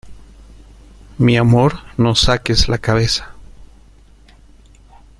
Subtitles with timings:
[1.19, 3.35] mi amor, no saques la cabeza.